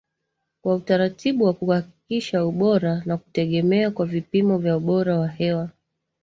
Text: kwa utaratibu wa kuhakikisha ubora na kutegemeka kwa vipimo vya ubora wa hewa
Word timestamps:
kwa 0.61 0.75
utaratibu 0.75 1.45
wa 1.45 1.53
kuhakikisha 1.53 2.45
ubora 2.45 3.01
na 3.05 3.17
kutegemeka 3.17 3.91
kwa 3.91 4.05
vipimo 4.05 4.57
vya 4.57 4.77
ubora 4.77 5.19
wa 5.19 5.27
hewa 5.27 5.69